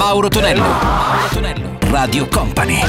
Mauro 0.00 0.30
Tonello. 0.30 0.62
Mauro 0.62 1.28
Tonello. 1.30 1.78
Radio 1.90 2.26
Company. 2.26 2.80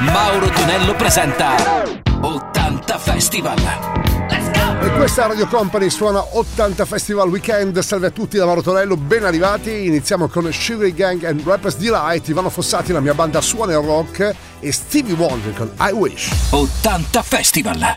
Mauro 0.00 0.48
Tonello 0.48 0.96
presenta 0.96 1.54
80 2.20 2.98
Festival. 2.98 3.56
E 4.80 4.90
questa 4.96 5.28
Radio 5.28 5.46
Company 5.46 5.88
suona 5.90 6.18
80 6.36 6.84
Festival 6.84 7.28
Weekend. 7.28 7.78
Salve 7.78 8.08
a 8.08 8.10
tutti 8.10 8.36
da 8.36 8.44
Mauro 8.44 8.60
Tonello, 8.60 8.96
ben 8.96 9.22
arrivati. 9.24 9.86
Iniziamo 9.86 10.26
con 10.26 10.52
Sugar 10.52 10.90
Gang 10.90 11.22
and 11.22 11.46
Rappers 11.46 11.76
Delight. 11.76 12.26
Ivano 12.26 12.50
Fossati, 12.50 12.90
la 12.90 12.98
mia 12.98 13.14
banda 13.14 13.40
suona 13.40 13.74
il 13.74 13.78
rock. 13.78 14.34
E 14.58 14.72
Stevie 14.72 15.14
Wonder 15.14 15.54
con 15.54 15.70
I 15.78 15.92
Wish. 15.92 16.32
80 16.50 17.22
Festival. 17.22 17.96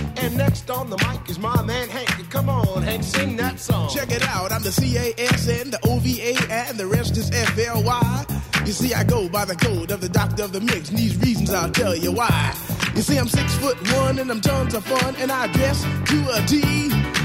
And 0.23 0.37
next 0.37 0.69
on 0.69 0.89
the 0.89 0.97
mic 0.97 1.29
is 1.29 1.39
my 1.39 1.61
man 1.63 1.89
Hank. 1.89 2.29
Come 2.29 2.47
on, 2.47 2.83
Hank, 2.83 3.03
sing 3.03 3.35
that 3.37 3.59
song. 3.59 3.89
Check 3.89 4.11
it 4.11 4.23
out, 4.27 4.51
I'm 4.51 4.61
the 4.61 4.69
CASN, 4.69 5.71
the 5.71 5.79
OVA, 5.87 6.53
and 6.53 6.77
the 6.77 6.85
rest 6.85 7.17
is 7.17 7.29
FLY. 7.31 8.25
You 8.65 8.71
see, 8.71 8.93
I 8.93 9.03
go 9.03 9.27
by 9.27 9.45
the 9.45 9.55
code 9.55 9.89
of 9.89 9.99
the 9.99 10.09
doctor 10.09 10.43
of 10.43 10.51
the 10.51 10.61
mix, 10.61 10.89
and 10.89 10.97
these 10.99 11.17
reasons 11.17 11.51
I'll 11.51 11.71
tell 11.71 11.95
you 11.95 12.11
why. 12.11 12.53
You 12.95 13.01
see, 13.01 13.17
I'm 13.17 13.27
six 13.27 13.55
foot 13.55 13.77
one, 13.93 14.19
and 14.19 14.29
I'm 14.29 14.41
tons 14.41 14.75
of 14.75 14.85
fun, 14.85 15.15
and 15.17 15.31
I 15.31 15.47
dress 15.47 15.81
to 15.81 16.17
a 16.35 16.45
T. 16.45 16.57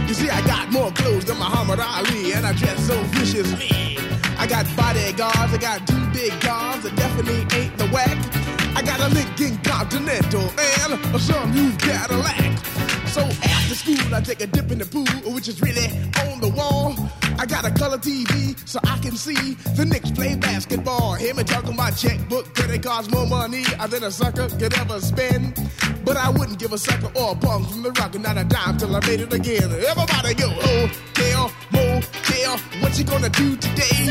You 0.08 0.14
see, 0.14 0.30
I 0.30 0.40
got 0.46 0.72
more 0.72 0.90
clothes 0.92 1.26
than 1.26 1.36
Muhammad 1.36 1.80
Ali, 1.80 2.32
and 2.32 2.46
I 2.46 2.54
dress 2.54 2.86
so 2.86 2.96
viciously. 3.12 3.98
I 4.38 4.46
got 4.46 4.64
bodyguards, 4.74 5.52
I 5.52 5.58
got 5.58 5.86
two 5.86 6.06
big 6.14 6.32
guns, 6.40 6.84
that 6.84 6.96
definitely 6.96 7.44
ain't 7.58 7.76
the 7.76 7.88
whack. 7.88 8.16
I 8.74 8.82
got 8.82 9.00
a 9.00 9.08
Lincoln 9.14 9.58
Continental 9.64 10.48
and 10.82 11.14
a 11.14 11.18
some 11.18 11.52
new 11.54 11.72
Cadillac. 11.76 12.95
So 13.08 13.22
after 13.22 13.74
school, 13.74 14.14
I 14.14 14.20
take 14.20 14.40
a 14.40 14.46
dip 14.46 14.70
in 14.70 14.78
the 14.78 14.86
pool, 14.86 15.32
which 15.32 15.48
is 15.48 15.60
really 15.60 15.86
on 16.24 16.40
the 16.40 16.48
wall. 16.48 16.94
I 17.38 17.46
got 17.46 17.64
a 17.64 17.70
color 17.70 17.98
TV 17.98 18.56
so 18.66 18.80
I 18.84 18.98
can 18.98 19.16
see 19.16 19.54
the 19.76 19.84
Knicks 19.84 20.10
play 20.10 20.34
basketball. 20.34 21.14
Hear 21.14 21.34
me 21.34 21.44
talking 21.44 21.74
about 21.74 21.96
checkbook, 21.96 22.54
could 22.54 22.70
it 22.70 22.82
cost 22.82 23.10
more 23.10 23.26
money 23.26 23.64
uh, 23.78 23.86
than 23.86 24.04
a 24.04 24.10
sucker 24.10 24.48
could 24.48 24.74
ever 24.78 25.00
spend? 25.00 25.54
But 26.04 26.16
I 26.16 26.30
wouldn't 26.30 26.58
give 26.58 26.72
a 26.72 26.78
sucker 26.78 27.10
or 27.18 27.32
a 27.32 27.36
punk 27.36 27.68
from 27.68 27.82
the 27.82 27.92
rock, 27.92 28.14
and 28.14 28.24
not 28.24 28.38
a 28.38 28.44
dime 28.44 28.78
till 28.78 28.94
I 28.94 29.00
made 29.06 29.20
it 29.20 29.32
again. 29.32 29.70
Everybody 29.70 30.34
go, 30.34 30.48
hotel, 30.48 31.52
motel, 31.72 32.58
what 32.80 32.98
you 32.98 33.04
gonna 33.04 33.28
do 33.30 33.56
today? 33.56 34.08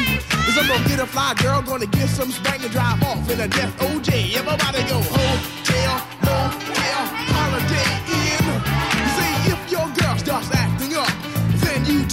Is 0.47 0.57
I'm 0.57 0.67
gonna 0.67 0.87
get 0.87 0.99
a 0.99 1.07
fly 1.07 1.33
girl, 1.35 1.61
gonna 1.61 1.87
get 1.87 2.09
some 2.09 2.31
spank 2.31 2.63
and 2.63 2.71
drive 2.71 3.01
off 3.03 3.29
in 3.29 3.39
a 3.39 3.47
death 3.47 3.75
OJ. 3.79 4.35
Everybody 4.35 4.81
go, 4.89 5.01
hotel, 5.01 6.07
motel, 6.21 7.05
holiday 7.33 7.94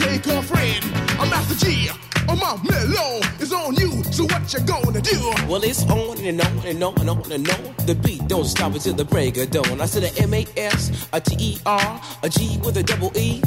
take 0.03 0.25
her 0.27 0.43
friend. 0.43 0.85
I'm 1.21 1.31
Master 1.31 1.55
G. 1.65 1.89
Oh, 2.29 2.37
my 2.37 2.57
mellow 2.71 3.21
is 3.41 3.53
on 3.53 3.75
you, 3.75 4.03
so 4.05 4.25
what 4.25 4.53
you 4.53 4.61
gonna 4.61 5.01
do? 5.01 5.19
Well, 5.49 5.63
it's 5.65 5.83
on 5.91 6.19
and 6.19 6.41
on 6.41 6.59
and 6.65 6.83
on 6.83 7.01
and 7.01 7.11
on 7.11 7.33
and 7.33 7.51
on. 7.51 7.87
The 7.87 7.95
beat 7.95 8.27
don't 8.29 8.45
stop 8.45 8.75
until 8.75 8.95
the 8.95 9.05
break 9.05 9.37
of 9.39 9.51
dawn. 9.51 9.81
I 9.81 9.87
said 9.87 10.05
a 10.05 10.23
M 10.23 10.33
A 10.35 10.47
S, 10.57 11.09
a 11.13 11.21
T 11.21 11.37
E 11.39 11.59
R, 11.67 12.01
a 12.23 12.29
G 12.29 12.59
with 12.65 12.77
a 12.77 12.83
double 12.83 13.13
E. 13.17 13.43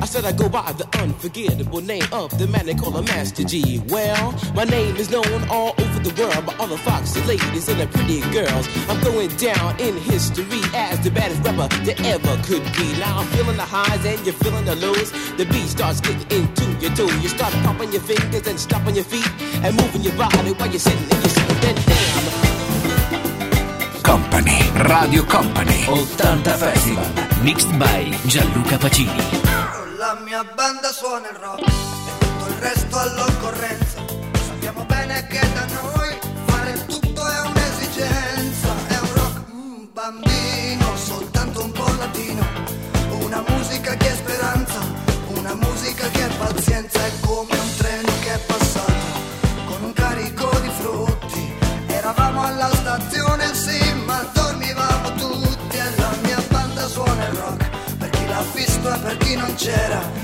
I 0.00 0.06
said 0.06 0.24
I 0.24 0.32
go 0.32 0.48
by 0.48 0.72
the 0.72 0.86
unforgettable 0.98 1.80
name 1.80 2.04
of 2.12 2.36
the 2.38 2.46
man 2.48 2.66
they 2.66 2.74
call 2.74 2.96
a 2.96 3.02
Master 3.02 3.44
G. 3.44 3.82
Well, 3.88 4.34
my 4.54 4.64
name 4.64 4.96
is 4.96 5.10
known 5.10 5.48
all 5.48 5.74
over 5.78 5.98
the 6.00 6.12
world 6.20 6.46
by 6.46 6.54
all 6.56 6.66
the 6.66 6.78
foxy 6.78 7.20
ladies 7.22 7.68
and 7.68 7.80
the 7.80 7.86
pretty 7.86 8.20
girls. 8.32 8.68
I'm 8.88 9.00
going 9.02 9.28
down 9.36 9.78
in 9.80 9.96
history 9.96 10.60
as 10.74 11.00
the 11.00 11.10
baddest 11.10 11.42
rapper 11.42 11.68
that 11.84 12.00
ever 12.04 12.36
could 12.44 12.64
be. 12.76 12.98
Now 12.98 13.20
I'm 13.20 13.26
feeling 13.28 13.56
the 13.56 13.64
highs 13.64 14.04
and 14.04 14.24
you're 14.26 14.34
feeling 14.34 14.64
the 14.64 14.76
lows. 14.76 15.10
The 15.36 15.46
beat 15.46 15.68
starts 15.68 16.00
getting 16.00 16.28
into 16.30 16.64
your 16.80 16.94
toe. 16.94 17.10
You 17.20 17.28
start 17.28 17.52
popping 17.64 17.92
your 17.92 18.02
fingers 18.02 18.46
and 18.46 18.58
stomping 18.58 18.94
your 18.96 19.04
feet 19.04 19.28
and 19.62 19.76
moving 19.76 20.02
your 20.02 20.16
body 20.16 20.52
while 20.52 20.68
you're 20.68 20.78
sitting 20.78 21.02
and 21.02 21.20
you're 21.22 21.34
sitting. 21.36 21.60
Then 21.60 21.74
damn. 21.86 22.44
Company. 24.02 24.58
Radio 24.90 25.22
Company. 25.22 25.84
80 25.88 26.04
Festival. 26.58 27.06
Mixed 27.44 27.72
by 27.78 28.10
Gianluca 28.26 28.78
Pacini. 28.78 29.43
Mia 30.34 30.42
banda 30.42 30.90
suona 30.90 31.28
il 31.30 31.36
rock 31.36 31.60
e 31.60 32.18
tutto 32.18 32.46
il 32.48 32.56
resto 32.58 32.98
all'occorrenza. 32.98 34.04
Sappiamo 34.44 34.84
bene 34.84 35.24
che 35.28 35.38
da 35.38 35.64
noi 35.80 36.18
fare 36.46 36.86
tutto 36.86 37.24
è 37.24 37.40
un'esigenza. 37.42 38.68
È 38.88 38.98
un 38.98 39.12
rock 39.14 39.42
mm, 39.52 39.84
bambino, 39.92 40.96
soltanto 40.96 41.62
un 41.62 41.70
po' 41.70 41.88
latino. 41.98 42.44
Una 43.20 43.44
musica 43.46 43.94
che 43.94 44.10
è 44.10 44.14
speranza, 44.16 44.80
una 45.36 45.54
musica 45.54 46.08
che 46.08 46.26
è 46.26 46.36
pazienza. 46.36 46.98
È 46.98 47.12
come 47.20 47.56
un 47.56 47.74
treno 47.76 48.12
che 48.22 48.34
è 48.34 48.38
passato 48.38 48.92
con 49.66 49.84
un 49.84 49.92
carico 49.92 50.50
di 50.58 50.70
frutti. 50.70 51.52
Eravamo 51.86 52.42
alla 52.42 52.74
stazione, 52.74 53.54
sì, 53.54 53.94
ma 54.04 54.18
dormivamo 54.32 55.12
tutti. 55.12 55.76
E 55.76 55.94
la 55.96 56.10
mia 56.22 56.42
banda 56.48 56.88
suona 56.88 57.24
il 57.28 57.34
rock 57.36 57.96
per 57.98 58.10
chi 58.10 58.26
l'ha 58.26 58.42
visto 58.52 58.92
e 58.92 58.98
per 58.98 59.16
chi 59.18 59.36
non 59.36 59.54
c'era 59.54 60.23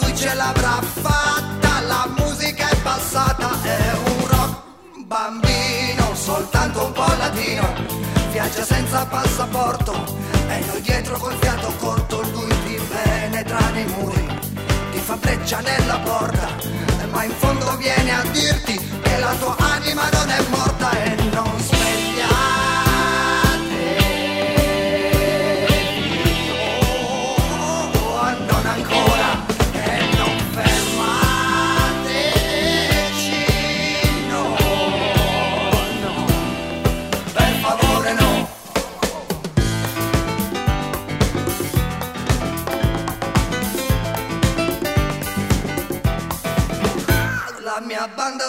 lui 0.00 0.16
ce 0.16 0.34
l'avrà 0.34 0.80
fatta, 0.80 1.80
la 1.86 2.08
musica 2.16 2.68
è 2.68 2.76
passata, 2.76 3.50
è 3.62 3.92
un 4.04 4.26
rock 4.26 4.56
bambino, 5.06 6.14
soltanto 6.14 6.86
un 6.86 6.92
po' 6.92 7.14
latino, 7.18 7.66
viaggia 8.30 8.64
senza 8.64 9.04
passaporto, 9.06 9.92
e 10.48 10.64
noi 10.66 10.80
dietro 10.82 11.18
col 11.18 11.36
fiato 11.40 11.72
corto, 11.78 12.22
lui 12.32 12.54
ti 12.64 12.80
penetra 12.88 13.58
nei 13.70 13.86
muri, 13.86 14.26
ti 14.92 14.98
fa 14.98 15.16
breccia 15.16 15.60
nella 15.60 15.98
porta, 15.98 16.48
ma 17.10 17.24
in 17.24 17.32
fondo 17.38 17.76
viene 17.76 18.12
a 18.12 18.22
dirti 18.32 18.78
che 19.02 19.18
la 19.18 19.34
tua 19.34 19.56
anima 19.58 20.08
non 20.10 20.30
è 20.30 20.40
morta 20.50 20.90
e 20.90 21.14
non 21.32 21.60
si 21.60 21.77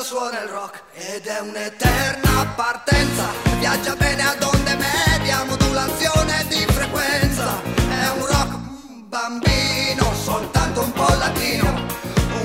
suona 0.10 0.42
il 0.42 0.50
rock 0.50 0.82
ed 0.96 1.28
è 1.28 1.40
un'eterna 1.40 2.54
partenza. 2.56 3.30
Viaggia 3.60 3.96
bene 3.96 4.24
a 4.24 4.36
onde 4.42 4.76
media, 4.76 5.44
modulazione 5.44 6.48
di 6.48 6.66
frequenza. 6.68 7.62
È 7.62 8.10
un 8.18 8.26
rock 8.26 8.58
bambino, 9.06 10.12
soltanto 10.16 10.82
un 10.82 10.92
po' 10.94 11.14
latino. 11.14 11.86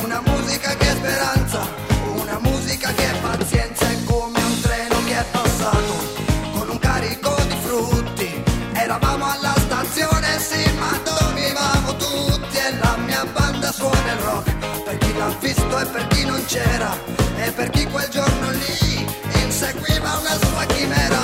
Una 0.02 0.20
musica 0.26 0.76
che 0.76 0.90
è 0.90 0.94
speranza, 0.94 1.66
una 2.16 2.38
musica 2.40 2.92
che 2.92 3.10
è 3.10 3.14
pazienza. 3.20 3.88
È 3.88 4.04
come 4.04 4.42
un 4.42 4.60
treno 4.60 5.02
che 5.06 5.18
è 5.18 5.24
passato 5.30 5.94
con 6.52 6.68
un 6.68 6.78
carico 6.78 7.34
di 7.48 7.56
frutti. 7.62 8.44
Eravamo 8.74 9.24
alla 9.24 9.54
stazione, 9.56 10.38
sì, 10.38 10.70
ma 10.74 11.00
dormivamo 11.02 11.96
tutti. 11.96 12.58
E 12.58 12.76
la 12.76 12.94
mia 13.06 13.24
banda 13.24 13.72
suona 13.72 14.12
il 14.12 14.18
rock 14.18 14.82
per 14.84 14.98
chi 14.98 15.16
l'ha 15.16 15.34
visto 15.40 15.78
e 15.78 15.86
per 15.86 16.06
chi 16.08 16.26
non 16.26 16.44
c'era 16.44 17.13
e 17.44 17.52
per 17.52 17.68
chi 17.68 17.84
quel 17.84 18.08
giorno 18.08 18.50
lì 18.52 19.06
inseguiva 19.42 20.16
una 20.16 20.38
sua 20.46 20.64
chimera. 20.64 21.23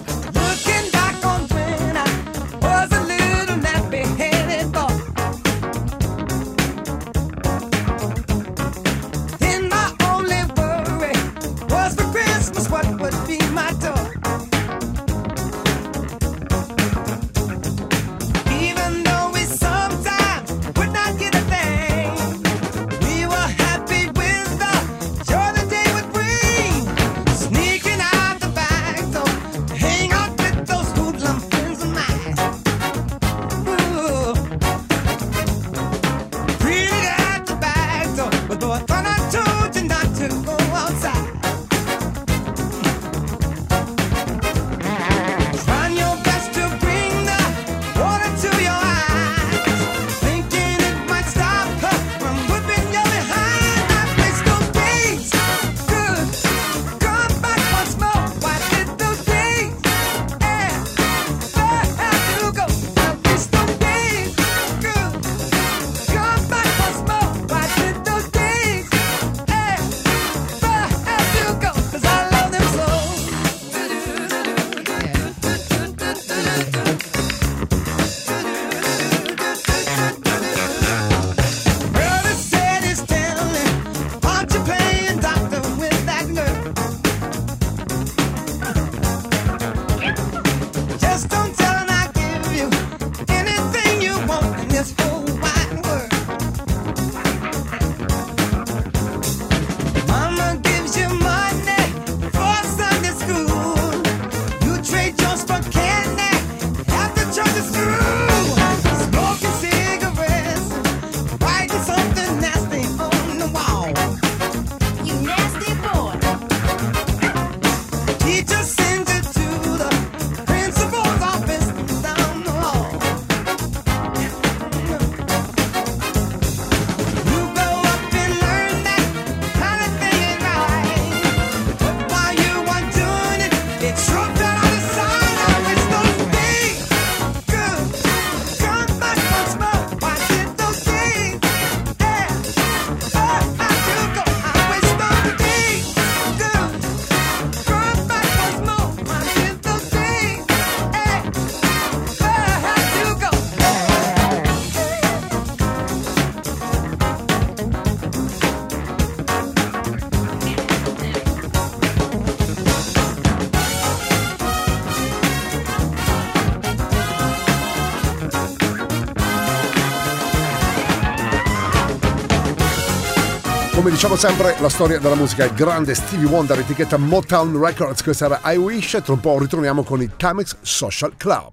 Come 173.81 173.93
diciamo 173.93 174.15
sempre, 174.15 174.55
la 174.59 174.69
storia 174.69 174.99
della 174.99 175.15
musica 175.15 175.43
è 175.43 175.51
grande. 175.53 175.95
Stevie 175.95 176.27
Wonder, 176.27 176.59
etichetta 176.59 176.97
Motown 176.97 177.59
Records, 177.59 178.03
questa 178.03 178.25
era 178.25 178.39
I 178.53 178.55
Wish. 178.55 179.01
Tra 179.03 179.13
un 179.13 179.19
po' 179.19 179.39
ritorniamo 179.39 179.81
con 179.81 180.03
i 180.03 180.11
Timex 180.15 180.57
Social 180.61 181.13
Club. 181.17 181.49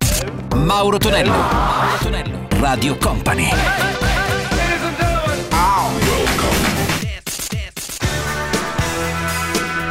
Mauro 0.55 0.99
Tonello, 0.99 1.31
Mauro 1.31 1.97
Tonello, 2.03 2.47
Radio 2.61 2.99
Company. 2.99 3.49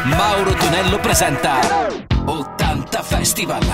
Mauro 0.03 0.53
Tonello 0.53 0.99
presenta 0.99 1.87
80 2.23 3.01
Festival. 3.01 3.65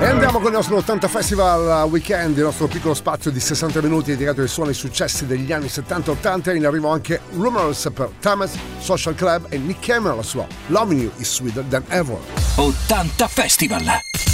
E 0.00 0.06
andiamo 0.06 0.38
con 0.38 0.48
il 0.48 0.52
nostro 0.52 0.76
80 0.76 1.08
Festival 1.08 1.88
Weekend, 1.88 2.36
il 2.36 2.42
nostro 2.42 2.66
piccolo 2.66 2.94
spazio 2.94 3.30
di 3.30 3.40
60 3.40 3.80
minuti 3.80 4.10
dedicato 4.10 4.40
ai 4.40 4.48
suoni 4.48 4.74
successi 4.74 5.26
degli 5.26 5.52
anni 5.52 5.66
70-80. 5.66 6.54
In 6.56 6.66
arrivo 6.66 6.88
anche 6.88 7.20
Rumors 7.32 7.90
per 7.94 8.10
Thomas, 8.20 8.52
Social 8.80 9.14
Club 9.14 9.46
e 9.48 9.58
Nick 9.58 9.86
Cameron 9.86 10.16
la 10.16 10.22
sua 10.22 10.46
Loving 10.66 11.00
You 11.00 11.10
is 11.16 11.32
Sweeter 11.32 11.64
Than 11.68 11.84
Ever. 11.88 12.18
80 12.56 13.28
Festival! 13.28 14.33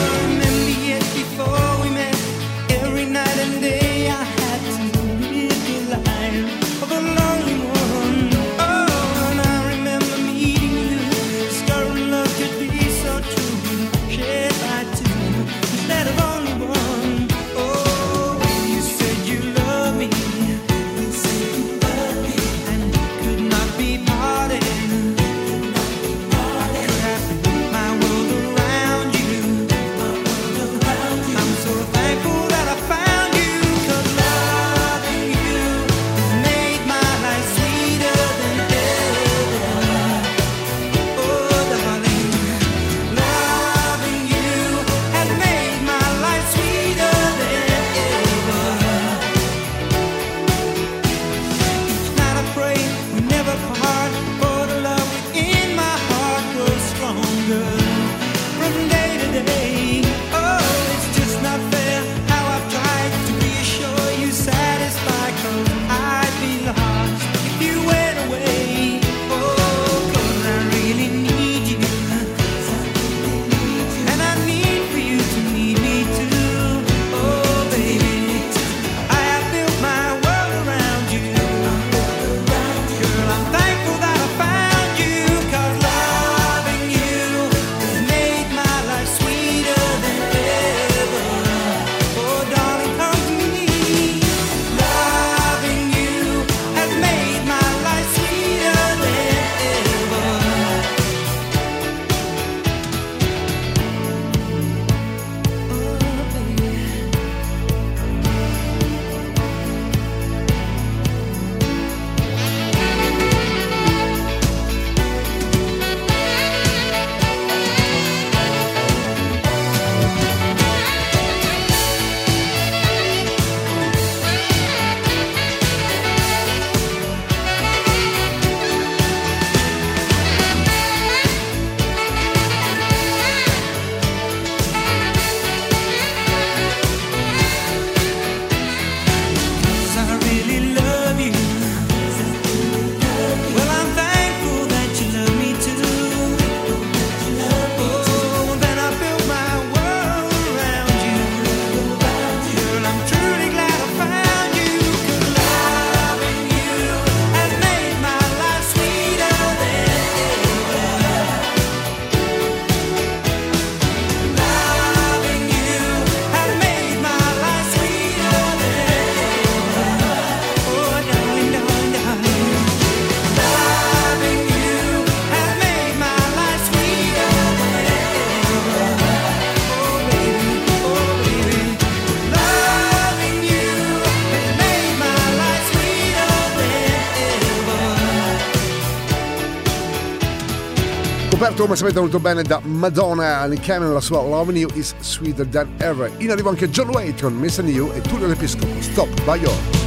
Certo, 191.51 191.65
come 191.65 191.75
sapete 191.75 191.99
molto 191.99 192.19
bene 192.19 192.43
da 192.43 192.61
Madonna, 192.63 193.45
Nick 193.45 193.65
Cannon 193.65 193.91
la 193.91 193.99
sua 193.99 194.21
Loving 194.21 194.57
You 194.57 194.69
is 194.73 194.95
Sweeter 194.99 195.45
Than 195.47 195.67
Ever. 195.79 196.09
In 196.19 196.31
arrivo 196.31 196.47
anche 196.47 196.69
John 196.69 196.87
Wayton, 196.87 197.33
Messa 197.33 197.61
New 197.61 197.91
e 197.93 197.99
Tullio 197.99 198.27
L'Episcopo. 198.27 198.81
Stop, 198.81 199.09
by 199.25 199.37
your. 199.37 199.80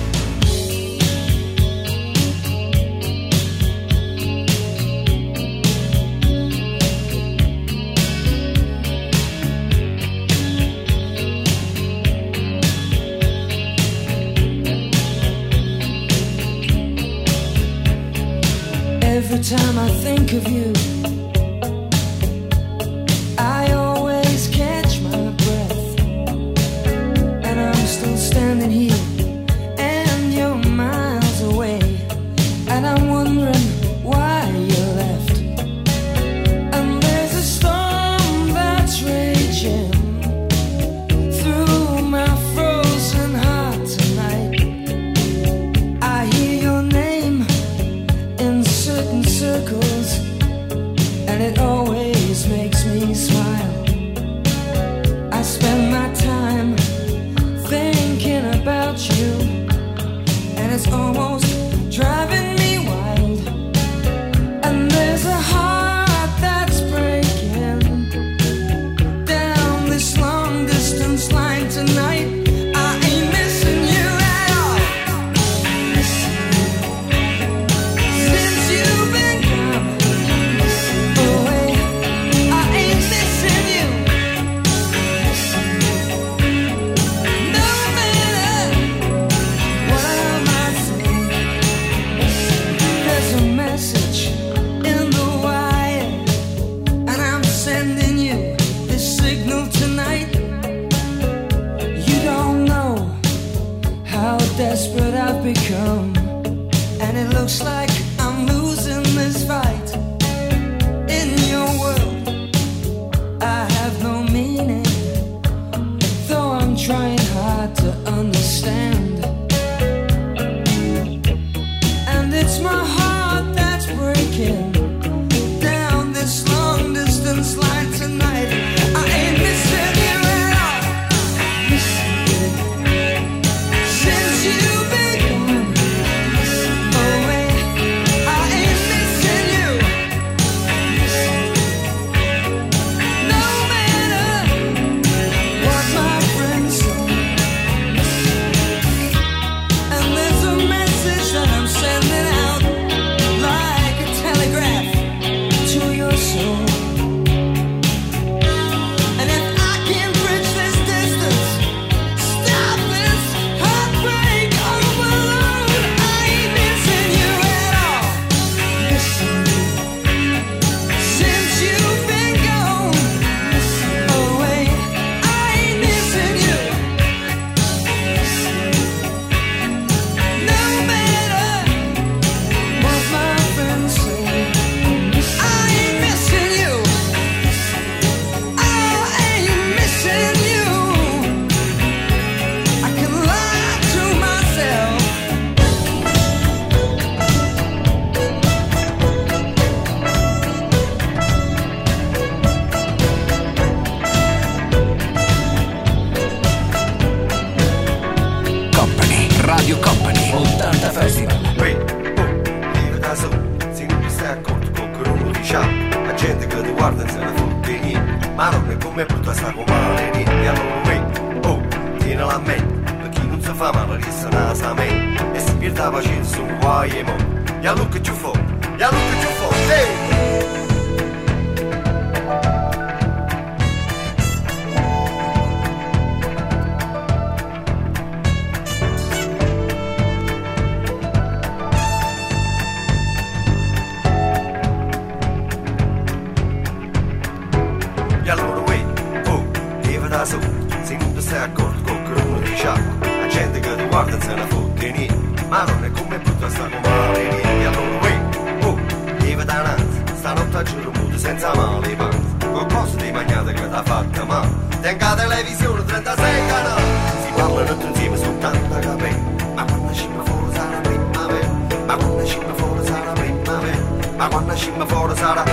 ma 255.55 255.63
non 255.63 255.85
è 255.85 255.91
come 255.93 256.19
piuttosto 256.19 256.69
comare 256.69 257.29
vieni 257.29 257.65
allora 257.65 258.67
oh 258.67 258.79
viva 259.19 259.45
da 259.45 259.77
stanotte 260.17 260.63
giuro 260.65 260.91
senza 261.15 261.55
male 261.55 261.95
panza 261.95 262.47
con 262.51 262.67
cose 262.67 262.97
di 262.97 263.11
bagnate 263.13 263.53
che 263.53 263.69
t'ha 263.69 263.83
fatta 263.85 264.25
ma 264.25 264.49
tenga 264.81 265.15
televisione 265.15 265.85
36 265.85 266.47
canali 266.49 266.83
si 267.23 267.33
parlano 267.37 267.69
tutti 267.69 267.87
insieme 267.87 268.17
su 268.17 268.39
tanta 268.39 268.79
capelli 268.81 269.53
ma 269.55 269.65
quando 269.65 269.93
scima 269.93 270.25
fuori 270.25 270.55
sarà 270.55 270.81
primavera 270.81 271.53
ma 271.87 271.97
quando 271.97 272.27
scima 272.27 272.55
fuori 272.55 272.87
sarà 272.87 273.13
primavera 273.13 273.83
ma 274.17 274.29
quando 274.29 274.57
scima 274.57 274.87
fuori 274.87 275.17
sarà 275.17 275.45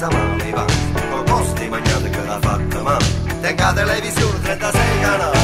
pensavamo 0.00 0.44
i 0.44 0.50
pazzi, 0.50 0.92
con 1.10 1.24
costi 1.24 1.68
magnate 1.68 2.08
che 2.08 2.24
la 2.24 2.38
fatta 2.40 2.82
ma, 2.82 2.96
tenga 3.42 3.72
televisione 3.74 4.40
36 4.40 5.00
canali. 5.00 5.39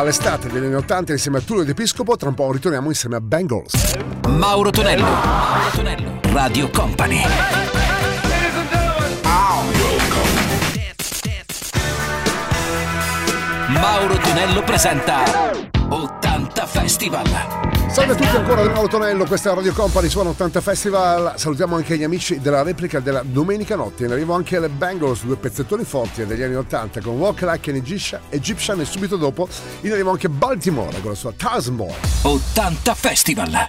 Ci 0.00 0.04
ricorda 0.04 0.04
l'estate 0.04 0.48
degli 0.48 0.64
anni 0.64 0.74
80 0.74 1.12
insieme 1.12 1.38
a 1.38 1.40
Tullio 1.40 1.70
Episcopo, 1.70 2.16
tra 2.16 2.28
un 2.28 2.34
po' 2.34 2.50
ritorniamo 2.52 2.88
insieme 2.88 3.16
a 3.16 3.20
Bengals. 3.20 3.96
Mauro 4.28 4.70
Tonello. 4.70 5.02
Mauro 5.02 5.70
Tonello. 5.72 6.20
Radio 6.32 6.70
Company. 6.70 7.22
Mauro 13.68 14.16
Tonello 14.18 14.62
presenta 14.62 15.22
80 15.88 16.66
Festival. 16.66 17.69
Salve 17.92 18.12
a 18.12 18.14
tutti 18.14 18.36
ancora 18.36 18.62
da 18.62 18.70
Mauro 18.70 18.86
Tonello, 18.86 19.24
questa 19.26 19.50
è 19.50 19.54
Radio 19.54 19.72
Company, 19.72 20.08
suona 20.08 20.30
80 20.30 20.60
Festival. 20.60 21.32
Salutiamo 21.36 21.74
anche 21.74 21.98
gli 21.98 22.04
amici 22.04 22.38
della 22.38 22.62
replica 22.62 23.00
della 23.00 23.22
domenica 23.24 23.74
notte. 23.74 24.04
In 24.04 24.12
arrivo 24.12 24.32
anche 24.32 24.60
le 24.60 24.68
Bengals, 24.68 25.24
due 25.24 25.36
pezzettoni 25.36 25.82
forti 25.82 26.24
degli 26.24 26.42
anni 26.42 26.54
80 26.54 27.00
con 27.00 27.18
Walk 27.18 27.40
Like 27.42 27.70
an 27.70 27.76
Egyptian 28.30 28.80
e 28.80 28.84
subito 28.84 29.16
dopo 29.16 29.48
in 29.80 29.90
arrivo 29.90 30.10
anche 30.10 30.28
Baltimore 30.28 31.00
con 31.00 31.10
la 31.10 31.16
sua 31.16 31.32
Tasmore. 31.36 31.96
80 32.22 32.94
Festival. 32.94 33.68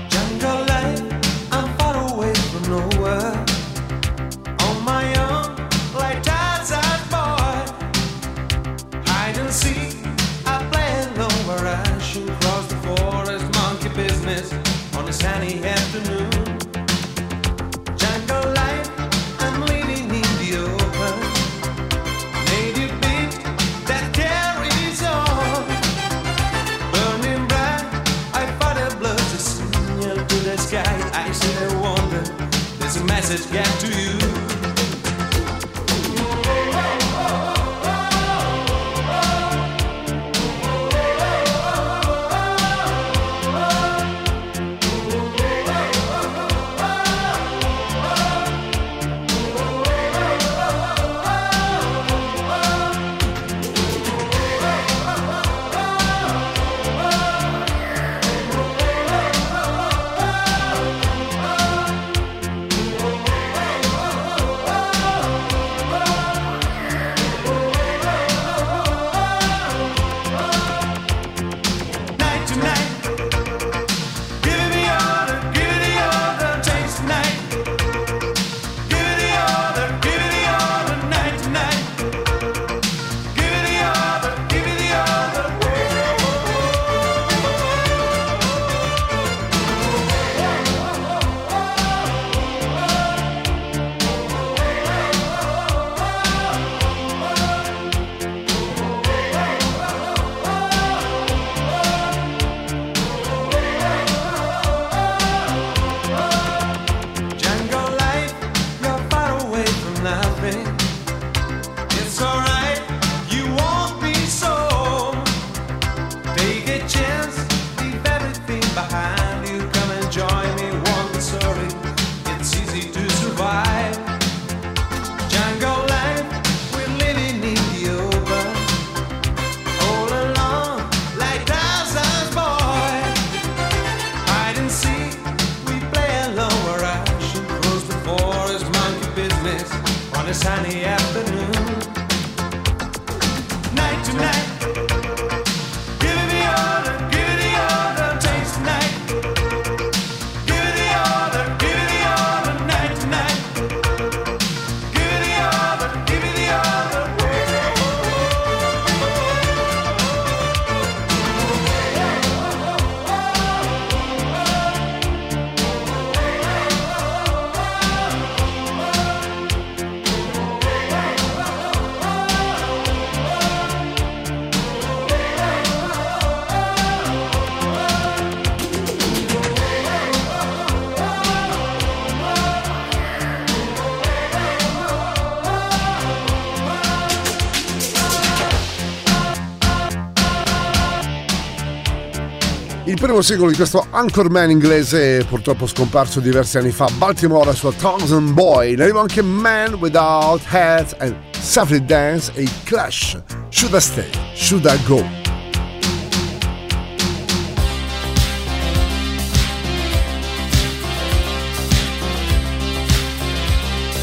primo 193.11 193.25
singolo 193.25 193.49
di 193.49 193.57
questo 193.57 193.85
Anchorman 193.89 194.51
inglese 194.51 195.25
purtroppo 195.27 195.67
scomparso 195.67 196.21
diversi 196.21 196.57
anni 196.57 196.71
fa, 196.71 196.87
Baltimore 196.95 197.43
la 197.43 197.53
sua 197.53 197.73
Thousand 197.73 198.31
Boy. 198.31 198.75
Ne 198.75 198.83
arriva 198.83 199.01
anche 199.01 199.21
Man 199.21 199.73
Without 199.73 200.41
Head 200.49 200.95
and 200.99 201.15
Safety 201.37 201.83
Dance 201.83 202.31
e 202.35 202.47
Clash. 202.63 203.21
Should 203.49 203.73
I 203.73 203.81
Stay? 203.81 204.09
Should 204.33 204.65
I 204.65 204.79
Go? 204.85 205.03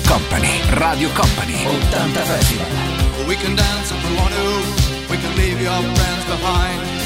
Company 0.05 0.61
Radio 0.73 1.09
Company 1.14 1.55
80 1.55 2.21
Festival 2.25 3.27
We 3.27 3.37
can 3.37 3.55
dance 3.55 3.90
if 3.90 4.07
we 4.07 4.16
want 4.18 4.35
to. 4.35 5.11
We 5.11 5.16
can 5.16 5.35
leave 5.35 5.62
your 5.62 5.81
friends 5.94 6.25
behind. 6.27 6.97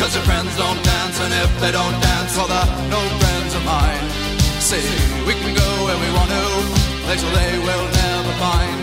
Cause 0.00 0.14
your 0.16 0.24
friends 0.24 0.56
don't 0.56 0.82
dance, 0.82 1.20
and 1.20 1.32
if 1.44 1.60
they 1.60 1.70
don't 1.72 1.92
dance, 2.00 2.34
well, 2.34 2.48
they're 2.48 2.88
no 2.88 3.00
friends 3.20 3.52
of 3.54 3.62
mine. 3.68 4.00
See, 4.64 4.80
we 5.28 5.34
can 5.36 5.52
go 5.52 5.68
where 5.84 6.00
we 6.00 6.08
want 6.16 6.30
to, 6.32 6.44
places 7.04 7.28
they 7.36 7.58
will 7.60 7.86
never 8.00 8.32
find. 8.40 8.80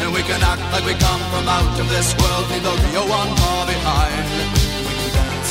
And 0.00 0.14
we 0.14 0.22
can 0.22 0.40
act 0.40 0.62
like 0.70 0.86
we 0.86 0.94
come 0.94 1.22
from 1.34 1.48
out 1.48 1.74
of 1.74 1.88
this 1.90 2.14
world, 2.22 2.46
leave 2.54 2.62
the 2.62 2.70
real 2.86 3.02
one 3.02 3.34
far 3.34 3.66
behind. 3.66 4.24
We 4.86 4.94
can 4.94 5.10
dance. 5.18 5.50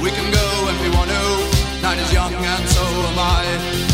We 0.00 0.10
can 0.16 0.28
go 0.32 0.46
if 0.72 0.78
we 0.80 0.88
want 0.96 1.10
to. 1.12 1.24
Night 1.82 1.98
is 1.98 2.10
young 2.10 2.32
and 2.32 2.68
so 2.68 2.82
am 2.82 3.18
I. 3.18 3.93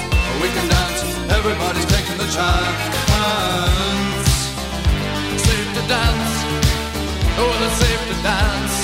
we 0.39 0.47
can 0.49 0.67
dance, 0.69 1.01
everybody's 1.37 1.85
taking 1.85 2.17
the 2.17 2.29
chance. 2.37 2.83
Safe 5.41 5.69
to 5.77 5.83
dance, 5.87 6.33
oh, 7.41 7.65
it's 7.65 7.77
safe 7.83 8.03
to 8.09 8.15
dance. 8.23 8.75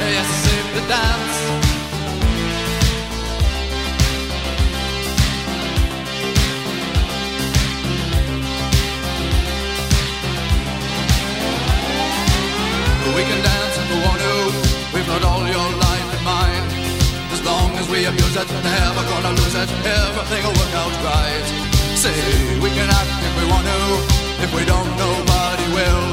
Yes, 0.00 0.26
it's 0.26 0.40
safe 0.48 0.68
to 0.74 0.88
dance. 0.88 1.67
As 17.88 17.94
we 17.94 18.04
abuse 18.04 18.36
it, 18.36 18.48
never 18.52 19.02
gonna 19.08 19.32
lose 19.32 19.56
it. 19.56 19.70
Everything 19.80 20.44
will 20.44 20.56
work 20.60 20.74
out 20.76 20.92
right. 21.08 21.46
Say 21.96 22.12
we 22.60 22.68
can 22.68 22.84
act 22.84 23.16
if 23.24 23.32
we 23.40 23.44
want 23.48 23.64
to. 23.64 23.80
If 24.44 24.50
we 24.52 24.62
don't, 24.68 24.92
nobody 25.00 25.66
will. 25.72 26.04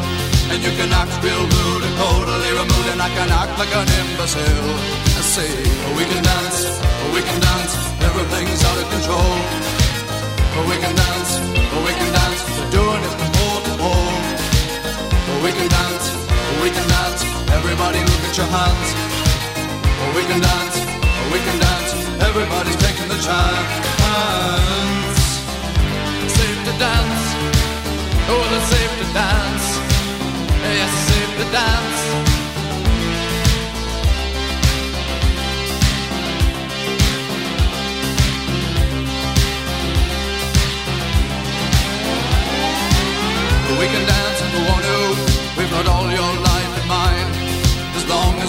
And 0.55 0.63
you 0.63 0.71
can 0.79 0.87
act 0.95 1.11
real 1.19 1.35
rude 1.35 1.83
and 1.83 1.95
totally 1.99 2.51
removed, 2.55 2.87
and 2.95 3.01
I 3.03 3.09
can 3.11 3.27
act 3.27 3.59
like 3.59 3.75
an 3.75 3.87
imbecile. 3.91 4.71
I 5.19 5.23
say 5.35 5.51
we 5.99 6.07
can 6.07 6.23
dance, 6.23 6.79
we 7.11 7.19
can 7.19 7.39
dance. 7.43 7.73
Everything's 8.07 8.63
out 8.63 8.79
of 8.79 8.87
control. 8.95 9.35
We 10.71 10.79
can 10.79 10.95
dance, 10.95 11.31
we 11.75 11.91
can 11.91 12.11
dance. 12.15 12.39
We're 12.55 12.71
doing 12.71 13.03
it 13.03 13.13
from 13.19 13.29
pole 13.35 13.61
to 13.67 13.73
pole. 13.83 14.15
We 15.43 15.51
can 15.51 15.67
dance, 15.67 16.07
we 16.63 16.69
can 16.71 16.87
dance. 16.87 17.21
Everybody 17.51 17.99
look 17.99 18.23
at 18.31 18.35
your 18.39 18.47
hands. 18.47 18.89
We 20.15 20.23
can 20.23 20.39
dance, 20.39 20.94
we 21.35 21.41
can 21.41 21.59
dance. 21.59 21.91
Everybody's 22.29 22.77
taking 22.77 23.09
the 23.09 23.19
chance. 23.27 23.71
Safe 26.37 26.59
to 26.67 26.73
dance. 26.87 27.23
Oh, 28.31 28.55
it's 28.55 28.67
safe 28.73 28.93
to 29.01 29.07
dance. 29.21 29.67
Yes, 30.79 30.93
safe 31.09 31.31
to 31.39 31.45
dance. 31.59 32.01
We 43.79 43.87
can 43.87 44.05
dance 44.07 44.14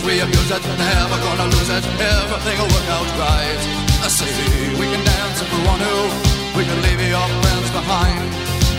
we 0.07 0.21
abuse 0.23 0.51
it, 0.55 0.63
never 0.63 1.19
gonna 1.19 1.51
lose 1.51 1.69
it. 1.69 1.85
Everything 1.99 2.57
will 2.63 2.71
work 2.71 2.89
out 2.95 3.11
right. 3.19 3.61
I 4.07 4.09
say 4.09 4.31
we 4.79 4.87
can 4.87 5.03
dance 5.03 5.43
if 5.43 5.49
we 5.51 5.61
want 5.67 5.83
to. 5.83 5.97
We 6.55 6.63
can 6.63 6.79
leave 6.87 7.03
your 7.11 7.29
friends 7.43 7.69
behind. 7.75 8.23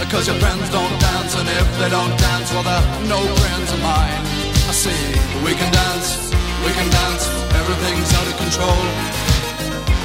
Cause 0.07 0.25
your 0.25 0.39
friends 0.39 0.63
don't 0.71 0.95
dance, 1.03 1.35
and 1.35 1.47
if 1.49 1.67
they 1.83 1.89
don't 1.91 2.15
dance, 2.15 2.47
well, 2.55 2.63
they're 2.63 3.11
no 3.11 3.19
friends 3.43 3.69
of 3.75 3.79
mine. 3.83 4.23
I 4.71 4.71
say 4.71 4.95
we 5.43 5.51
can 5.51 5.67
dance, 5.67 6.31
we 6.63 6.71
can 6.71 6.87
dance. 6.87 7.23
Everything's 7.59 8.11
out 8.15 8.27
of 8.31 8.35
control. 8.39 8.81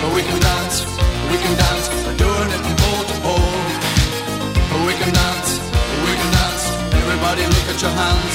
But 0.02 0.10
we 0.18 0.22
can 0.26 0.40
dance, 0.42 0.82
we 1.30 1.38
can 1.38 1.54
dance. 1.54 1.86
We're 2.02 2.18
doing 2.18 2.50
it 2.50 2.60
from 2.66 2.74
pole 2.82 3.04
to 3.06 3.16
pole. 3.22 3.54
We 4.90 4.94
can 4.98 5.14
dance, 5.14 5.50
we 6.02 6.12
can 6.18 6.30
dance. 6.34 6.64
Everybody 6.98 7.42
look 7.46 7.66
at 7.70 7.78
your 7.78 7.94
hands. 7.94 8.34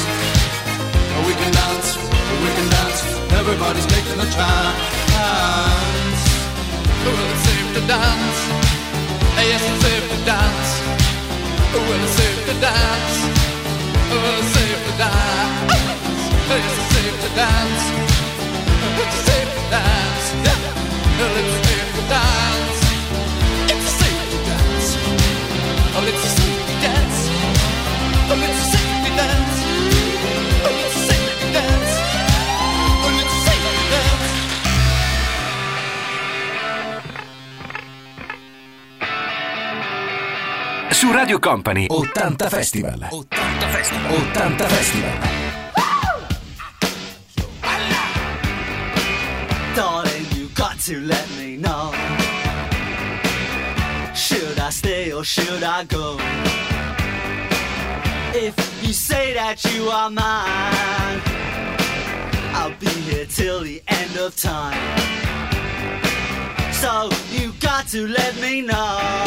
We 1.28 1.34
can 1.36 1.52
dance, 1.52 2.07
we 2.44 2.50
can 2.58 2.68
dance. 2.70 3.02
Everybody's 3.40 3.88
taking 3.88 4.20
a 4.20 4.30
chance. 4.38 6.20
Well, 7.04 7.18
it's 7.32 7.44
safe 7.48 7.70
to 7.76 7.82
dance. 7.88 8.40
Yes, 9.48 9.64
it's 9.64 9.82
safe 9.86 10.06
to 10.12 10.18
dance. 10.26 10.70
Well, 11.74 12.04
it's 12.04 12.16
safe 12.20 12.42
to 12.48 12.54
dance. 12.60 13.16
Well, 14.12 14.40
it's 14.40 14.52
safe 14.58 14.82
to 14.88 14.94
dance. 14.98 15.72
Yes, 16.50 16.64
it's 16.78 16.88
safe 16.96 17.18
to 17.24 17.30
dance. 17.42 17.84
It's 19.02 19.18
safe 19.28 19.52
to 19.58 19.64
dance. 19.72 20.26
Yeah. 20.46 20.60
Well, 21.18 21.36
it's 21.42 21.56
safe 21.68 21.90
to 21.96 22.04
dance. 22.10 22.67
Radio 41.28 41.40
Company 41.40 41.90
80 41.92 42.48
Festival. 42.48 43.04
80 43.04 43.28
Festival. 43.74 44.16
80 44.16 44.64
Festival. 44.64 45.12
Darling, 49.76 50.26
you 50.38 50.48
got 50.56 50.80
to 50.80 51.02
let 51.02 51.30
me 51.38 51.58
know. 51.58 51.92
Should 54.16 54.58
I 54.58 54.70
stay 54.70 55.12
or 55.12 55.26
should 55.26 55.64
I 55.64 55.84
go? 55.84 56.16
If 58.34 58.56
you 58.82 58.94
say 58.94 59.34
that 59.34 59.62
you 59.76 59.90
are 59.90 60.10
mine, 60.10 61.22
I'll 62.56 62.74
be 62.80 62.88
here 62.88 63.26
till 63.26 63.64
the 63.64 63.84
end 63.90 64.16
of 64.16 64.34
time. 64.38 64.80
So 66.72 67.10
you 67.32 67.52
got 67.60 67.90
to 67.90 68.08
let 68.08 68.34
me 68.40 68.62
know. 68.62 69.27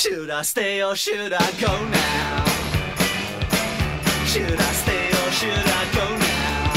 Should 0.00 0.30
I 0.30 0.40
stay 0.40 0.82
or 0.82 0.96
should 0.96 1.34
I 1.34 1.50
go 1.60 1.68
now? 1.68 2.44
Should 4.24 4.58
I 4.58 4.72
stay 4.82 5.08
or 5.10 5.30
should 5.30 5.66
I 5.80 5.84
go 5.92 6.06
now? 6.16 6.72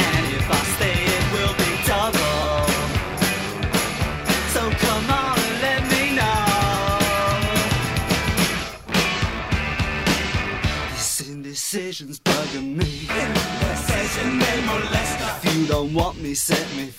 And 0.07 0.25
if 0.39 0.47
I 0.49 0.61
stay, 0.75 0.97
it 1.17 1.25
will 1.35 1.55
be 1.63 1.71
double. 1.85 2.65
So 4.49 4.61
come 4.85 5.07
on 5.21 5.37
and 5.37 5.57
let 5.61 5.81
me 5.93 6.03
know. 6.17 6.49
This 10.93 11.21
indecision's 11.29 12.19
bugging 12.21 12.75
me. 12.75 12.89
If 15.41 15.55
you 15.55 15.65
don't 15.67 15.93
want 15.93 16.19
me, 16.21 16.33
set 16.33 16.67
me 16.75 16.87
free. 16.87 16.98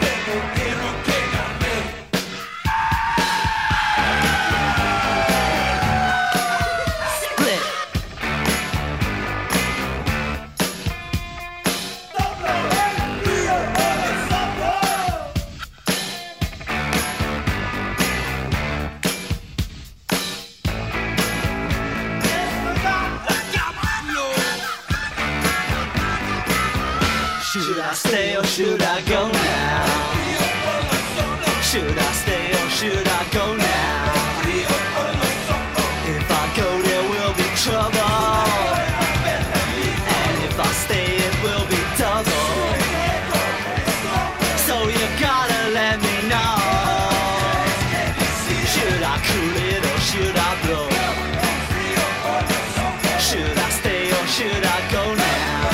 Should 54.41 54.65
I 54.65 54.81
go 54.91 55.13
now? 55.13 55.69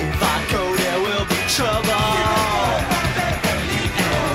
If 0.00 0.22
I 0.22 0.38
go, 0.52 0.76
there 0.76 1.00
will 1.00 1.26
be 1.26 1.40
trouble. 1.48 1.90
And 3.48 3.66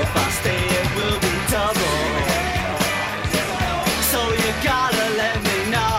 if 0.01 0.15
I 0.15 0.29
stay, 0.39 0.63
it 0.81 0.87
will 0.97 1.19
be 1.19 1.33
double. 1.49 1.99
So 4.11 4.19
you 4.33 4.51
gotta 4.61 5.05
let 5.15 5.37
me 5.41 5.57
know. 5.71 5.95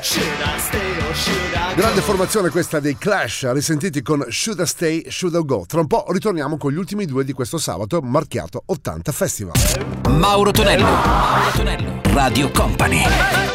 Should 0.00 0.40
I 0.42 0.58
stay 0.58 0.90
or 1.08 1.14
should 1.14 1.54
I 1.54 1.74
go? 1.74 1.80
Grande 1.80 2.00
formazione 2.00 2.50
questa 2.50 2.78
dei 2.78 2.96
Clash, 2.96 3.50
risentiti 3.52 4.00
con 4.02 4.24
Should 4.28 4.60
I 4.60 4.66
Stay, 4.66 5.10
Should 5.10 5.34
I 5.34 5.44
Go. 5.44 5.64
Tra 5.66 5.80
un 5.80 5.88
po' 5.88 6.04
ritorniamo 6.08 6.56
con 6.56 6.70
gli 6.70 6.78
ultimi 6.78 7.04
due 7.04 7.24
di 7.24 7.32
questo 7.32 7.58
sabato 7.58 8.00
marchiato 8.00 8.62
80 8.64 9.10
Festival. 9.12 9.54
Mauro 10.08 10.52
Tonello. 10.52 10.84
Mauro 10.84 11.50
Tonello. 11.50 12.00
Radio 12.12 12.50
Company. 12.52 13.53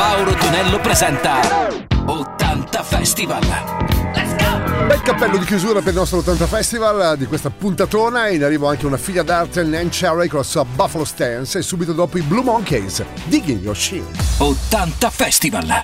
Mauro 0.00 0.32
Tonello 0.32 0.80
presenta 0.80 1.68
80 2.06 2.82
Festival. 2.84 3.42
Bel 4.86 5.02
cappello 5.02 5.36
di 5.36 5.44
chiusura 5.44 5.80
per 5.80 5.92
il 5.92 5.98
nostro 5.98 6.20
80 6.20 6.46
Festival 6.46 7.18
di 7.18 7.26
questa 7.26 7.50
puntatona. 7.50 8.30
In 8.30 8.42
arrivo 8.42 8.66
anche 8.66 8.86
una 8.86 8.96
figlia 8.96 9.22
d'arte, 9.22 9.62
Nan 9.62 9.90
Cherry, 9.90 10.26
con 10.26 10.38
la 10.38 10.44
sua 10.44 10.64
Buffalo 10.64 11.04
Stance 11.04 11.58
e 11.58 11.62
subito 11.62 11.92
dopo 11.92 12.16
i 12.16 12.22
Blue 12.22 12.42
Monkeys, 12.42 13.04
Digging 13.24 13.60
Your 13.60 13.76
Shield. 13.76 14.08
80 14.38 15.10
Festival. 15.10 15.82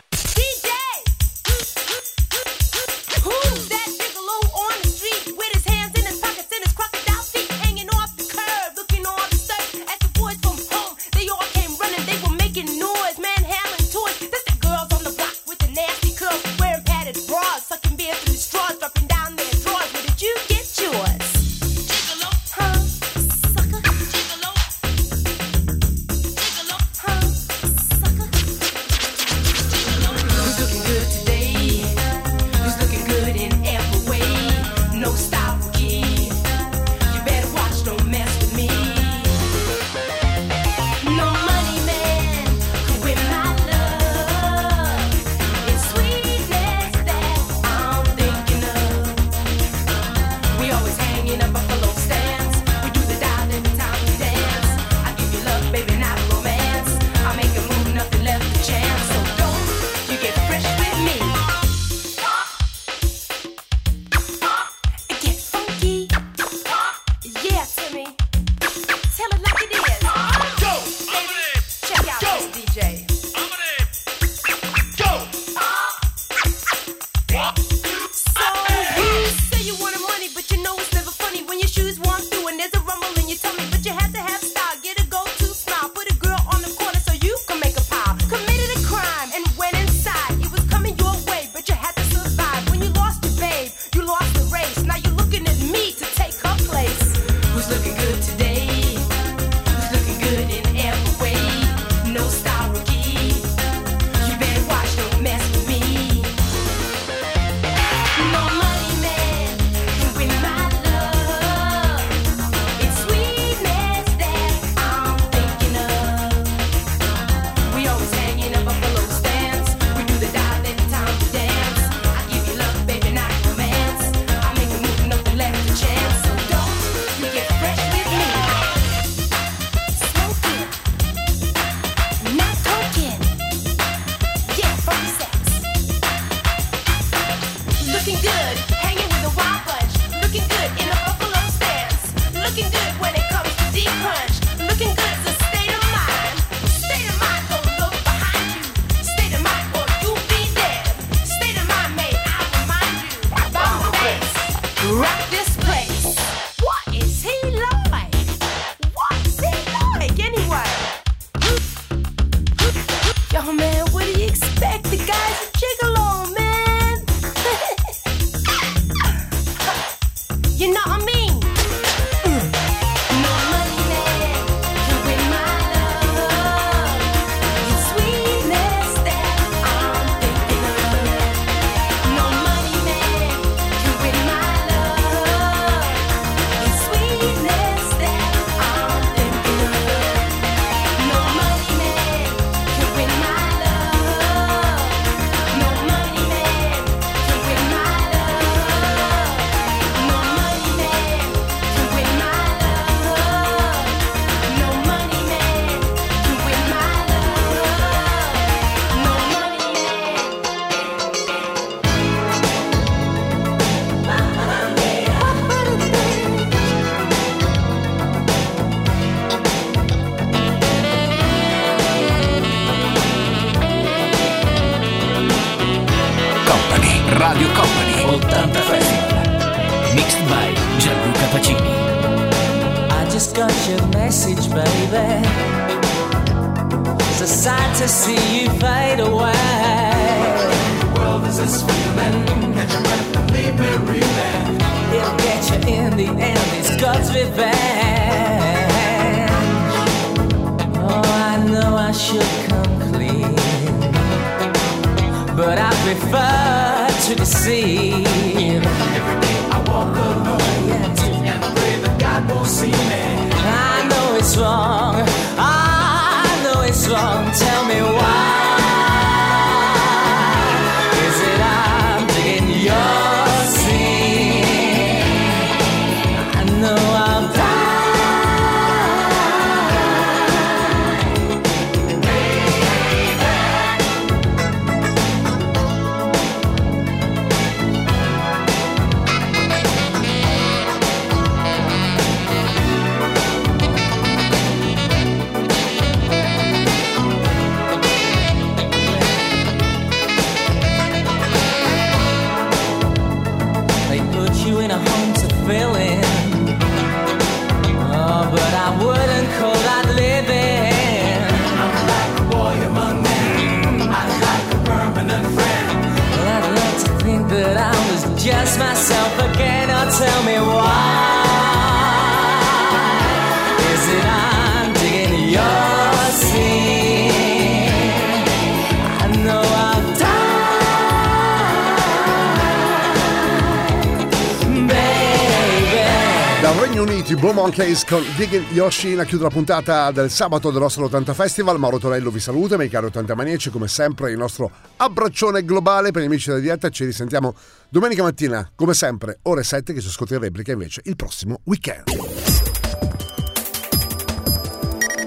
Case 337.57 337.87
con 337.89 338.03
Gigin 338.17 338.45
Yoshin 338.53 339.01
a 339.01 339.05
chiudere 339.05 339.31
la 339.31 339.35
puntata 339.35 339.91
del 339.91 340.11
sabato 340.11 340.51
del 340.51 340.61
nostro 340.61 340.85
80 340.85 341.15
Festival. 341.15 341.59
Mauro 341.59 341.79
Torello 341.79 342.11
vi 342.11 342.21
saluta, 342.21 342.59
miei 342.59 342.69
cari 342.69 342.85
80 342.85 343.15
maniaci, 343.15 343.49
come 343.49 343.67
sempre 343.67 344.11
il 344.11 344.19
nostro 344.19 344.51
abbraccione 344.77 345.43
globale 345.43 345.91
per 345.91 346.03
gli 346.03 346.05
amici 346.05 346.29
della 346.29 346.43
dieta. 346.43 346.69
Ci 346.69 346.85
risentiamo 346.85 347.35
domenica 347.71 348.03
mattina, 348.03 348.47
come 348.55 348.75
sempre, 348.75 349.21
ore 349.23 349.43
7 349.43 349.73
che 349.73 349.81
ci 349.81 349.89
ascolti 349.89 350.13
in 350.13 350.21
replica 350.21 350.53
invece 350.53 350.83
il 350.85 350.97
prossimo 350.97 351.41
weekend. 351.45 351.85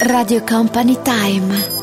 Radio 0.08 0.44
Company 0.44 0.98
Time 1.04 1.79